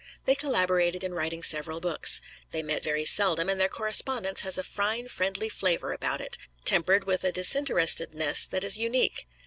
They 0.25 0.33
collaborated 0.33 1.03
in 1.03 1.13
writing 1.13 1.43
several 1.43 1.79
books. 1.79 2.21
They 2.49 2.63
met 2.63 2.83
very 2.83 3.05
seldom, 3.05 3.49
and 3.49 3.61
their 3.61 3.69
correspondence 3.69 4.41
has 4.41 4.57
a 4.57 4.63
fine 4.63 5.07
friendly 5.09 5.47
flavor 5.47 5.93
about 5.93 6.21
it, 6.21 6.39
tempered 6.65 7.03
with 7.03 7.23
a 7.23 7.31
disinterestedness 7.31 8.47
that 8.47 8.63
is 8.63 8.79
unique. 8.79 9.27